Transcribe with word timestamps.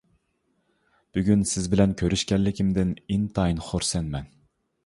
بۈگۈن 1.17 1.43
سىز 1.51 1.69
بىلەن 1.75 1.93
كۆرۈشكەنلىكىمدىن 2.01 2.97
ئىنتايىن 3.17 3.63
خۇرسەنمەن. 3.71 4.31